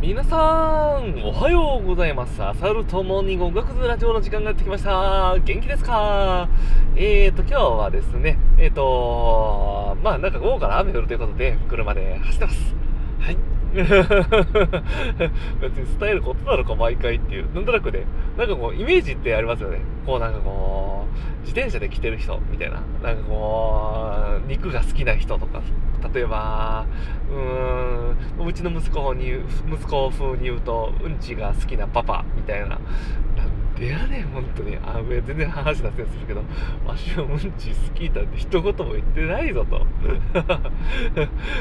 [0.00, 0.36] 皆さ
[1.00, 2.42] ん、おはようございます。
[2.42, 5.36] アサルトモーニング音楽ズラジオの時間がやってきました。
[5.38, 6.48] 元気ですか？
[6.94, 12.74] えーと、今日はですね、えーと、まあなんか午後から雨降るということで、車で走ってます。
[13.20, 13.38] はい。
[13.76, 13.88] 別
[15.78, 18.04] に伝えることなのか毎回っていう、なんとなくね、
[18.36, 19.80] なんかこう、イメージってありますよね。
[20.06, 22.82] こうなんかこう、自転車で来てる人みたいな。
[23.02, 24.12] なんかこ
[24.44, 25.62] う、肉が好きな人とか、
[26.14, 26.84] 例えば、
[27.30, 27.65] うーん、
[28.46, 29.32] うちの息子に、
[29.70, 32.68] 息子風に言うと、うんちが好きなパパみたいな。
[32.68, 34.76] なんでやねん、本当に。
[34.76, 36.42] あ、全然話脱線するけど、
[36.86, 39.84] わしはうんち好きだって一言も言ってないぞと。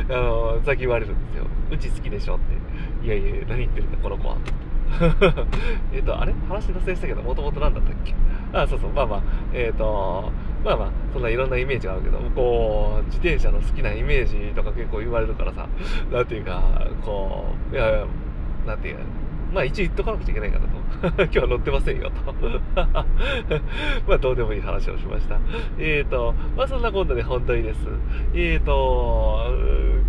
[0.09, 1.45] あの、さっき言われるんですよ。
[1.71, 3.05] うんち好きでしょって。
[3.05, 4.38] いやいや、何言ってるんだ、この子は。
[5.94, 6.34] えっと、あれ？
[6.48, 8.13] 話脱線したけど、もともと何だったっけ？
[8.53, 9.21] あ、そうそう、まあまあ、
[9.53, 10.31] えっ、と、
[10.63, 15.67] まあまあ、そんないろんなイメージがあるけど、こう、自転車の好きなイメージとか結構言われるからさ、
[16.11, 18.05] なんていうか、こう、いやいや、
[18.66, 18.98] なんていう
[19.53, 20.75] まあ一応言っとかなくちゃいけないかなと。
[21.23, 22.33] 今日は乗ってませんよと。
[24.06, 25.39] まあどうでもいい話をしました。
[25.78, 27.88] えーと、まあそんな今度で本当にです。
[28.33, 29.45] えーと、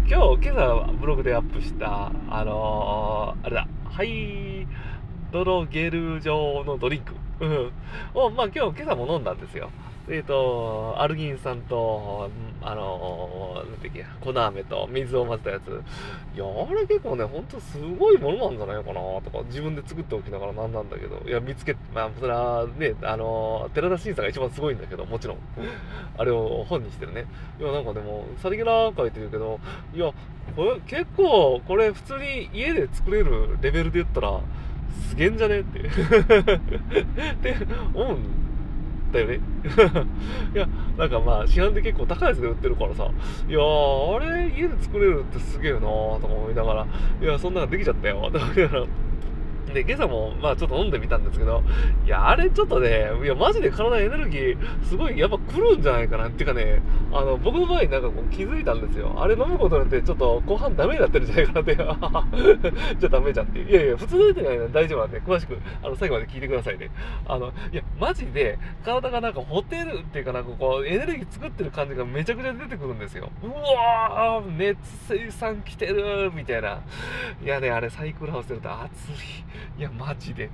[0.08, 4.69] 今日、今朝ブログでアップした、あのー、あれだ、ハイ
[5.33, 7.14] ドロゲル状のドリンク。
[7.41, 7.72] うん。
[8.12, 9.70] を、まあ今日、今朝も飲んだんですよ。
[10.08, 12.30] えっ、と、アルギン酸と、
[12.62, 15.68] あの、なんてっけ、粉飴と水を混ぜたやつ。
[16.36, 25.38] いや、あれ結構ね、ほんとすごいものなんじゃないかなとか、自分で作っておきながらなんなんだけど、いや、見つけ、まあ、それはね、あの、寺田審査が一番すごいんだけど、もちろん。
[26.16, 27.26] あれを本にしてるね。
[27.58, 29.58] いや、なんかでも、さりげなく書いてるけど、
[29.92, 30.12] いや、
[30.54, 34.41] これ結構、これ普通に家で作れるレベルで言ったら、
[35.08, 35.80] すげえんじゃねって。
[35.82, 35.82] っ
[37.42, 37.56] て
[37.92, 38.45] 思うん
[39.17, 39.41] だよね。
[40.55, 43.11] いや、なんかまあ、市販で結構高いやつで売ってるからさ、
[43.48, 45.81] いや、あれ家で作れるってすげえなー
[46.20, 46.86] とか思いながら、
[47.20, 48.87] いや、そんなのできちゃったよ、とか思いながら。
[49.72, 51.62] で、今朝も、まあちょっと飲んでみたんですけど、
[52.05, 56.81] いや、あれちょっとね、いや、マジで体エネルギー、すごい、やっぱ来るんじゃないかなっていうかね、
[57.12, 59.15] あの、僕の場合なんかこう気づいたんですよ。
[59.19, 63.71] あれ飲むことによって、ちょっと後半ダメになってるんじゃないかなって、じゃあダメじゃんっていう。
[63.71, 66.91] いやいや、普通の人ないの大丈夫なんで、詳しく、あの、最後まで聞いてくださいね。
[67.26, 73.31] あの、いや、マジで、体がなんかホテルっていうかなんかこう、エネルギー作ってる感じがめちゃくちゃ出てくるんですよ。
[73.43, 74.78] うわー、熱
[75.09, 76.81] 生産来てるみたいな。
[77.43, 79.44] いやね、あれサイクルハウスでると暑い。
[79.78, 80.50] いや、マジで。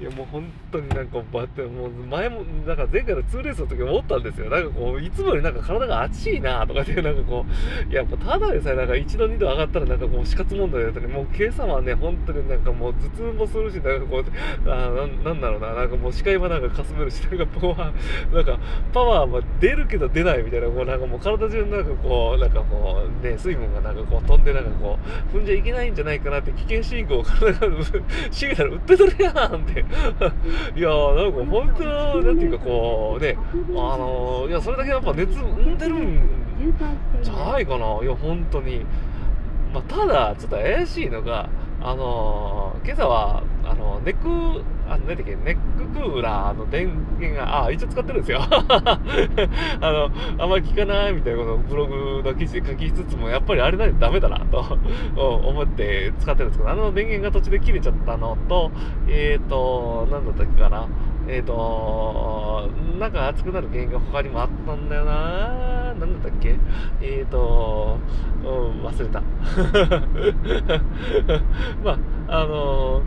[0.00, 4.50] いや、もう本当になんか、バって、もう前も、なんか前回の2レースの時思ったんですよ。
[4.50, 7.44] なんかこう、いつもよりなんか体が熱いなとかって、なんかこ
[7.88, 18.58] う、いや、もうただでさえなんか1度2度上がったらなんかこう死活問題だったり、もう今朝はね、本当になんかもう頭痛もするし、なんかこう、あなんなんだろうな、なんかもう視界はなんかかすめるし、なんかパワー、なんか
[18.92, 24.98] パワーは出るけど出ないみたいな、こうなんかもう体中なんかこう、なんかこう、ね、水分がなんかこう飛んでなんかこ
[25.32, 27.68] う、踏んじゃいけないんじゃないかなって危険信号を体が、
[28.30, 29.80] シグナル売ってとるやんって。
[30.76, 33.36] いやー、なんか本当、なんていうかこう、ね、
[33.70, 36.20] あのー、いや、それだけやっぱ熱生んでるん
[37.22, 37.86] じゃないかな。
[38.02, 38.84] いや、本当に。
[39.72, 41.48] まあ、ただ、ちょっと怪しいのが、
[41.80, 48.40] あのー、今朝は、あの、ネック、あ、何だっけ、ネッククーラーの電源が、あ、一応使ってるんですよ。
[48.42, 48.98] あ
[49.80, 54.78] の、あんまり効かないみたいなことをブログの記事で書きつつも、やっぱりあれないとダメだなと
[55.16, 58.70] 思って使ってるんですけど、あの電源が途中で切れちゃったのと、
[59.08, 60.86] えっ、ー、と、なんだったっけかな。
[61.26, 62.68] えっ、ー、と、
[62.98, 66.56] なんか熱くなる原因が他にもあったんだよななんだったっけ？
[67.00, 67.96] えっ、ー、と、
[68.42, 69.22] うん、忘れた。
[71.82, 71.92] ま
[72.28, 73.00] あ、あの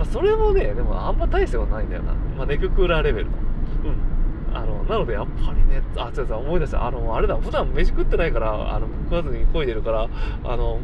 [0.00, 2.14] まあ、それもね、でもあんま大してことないんだよな。
[2.14, 3.36] まあ、ネッククーラーレベルの。
[3.84, 4.56] うん。
[4.56, 6.86] あの、なのでやっぱりね、あ、違う違う、思い出した。
[6.86, 10.08] あの、あれだ、普段飯食ってないから、あの、食わずに漕いでるから、
[10.44, 10.80] あの、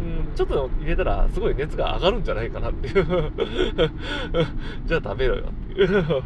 [0.00, 3.04] うん、ちょっと入れたらすごい熱が上がるんじゃないかなっていう
[4.86, 6.22] じゃあ食べろよっていう っ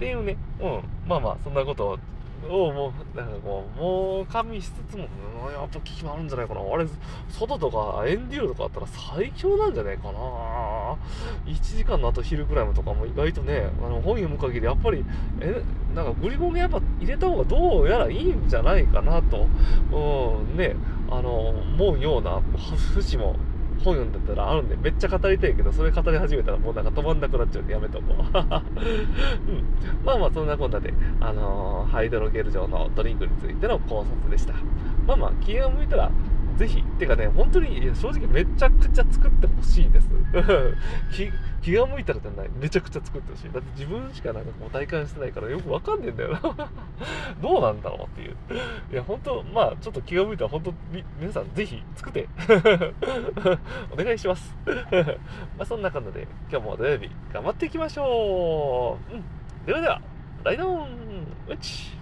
[0.00, 1.98] ていうね、うん、まあまあ、そんなことを、
[2.48, 5.04] をもう、なんかこう、もう加味しつつも、
[5.50, 6.60] やっぱ効きもあるんじゃないかな。
[6.60, 6.86] あれ、
[7.30, 10.18] 外とかエンデューロとかあったら最強なんじゃないかな。
[11.46, 15.04] 1時間の後昼ぐらいとかも意外とね、あの本読む限りやっぱり、
[15.40, 15.62] え、
[15.94, 19.46] なんかグリコンやっぱ入れた方がどうやらいいんじゃないかなと、
[19.92, 20.76] うん、ね、
[21.10, 22.40] あの、思うような
[22.94, 23.36] 節も
[23.84, 28.20] 本読んだったらあるんで、めっちゃ語りたいけど、それ語り始めたらもうなんか止まんなくなっちゃうんでやめとこう。
[29.50, 29.64] うん。
[30.04, 34.54] まあまあ、そんなこんなで、あのー、ハイドロゲル状のドリンクについての考察でした。
[35.06, 36.10] まあまあ、気が向いたら、
[36.58, 36.82] ぜひ。
[36.98, 40.08] てかね本当に正直めちゃくちゃ作ってほしいです。
[41.14, 41.30] 気
[41.62, 42.50] 気が向いたらじゃない。
[42.60, 43.52] めちゃくちゃ作ってほしい。
[43.52, 46.40] だって自分しかなんかこう体感してないからよくわかんねえんだよな。
[47.40, 48.36] どうなんだろうっていう。
[48.92, 52.28] いや本当まあちょっと気が向いたら本当み皆さんぜひ作って。
[53.92, 54.56] お願いします。
[55.56, 59.22] まあそんな感じで今日も土曜日頑張っていきましょう、うん、
[59.64, 60.00] ではでは
[60.42, 61.08] ライドン。
[61.48, 61.97] うち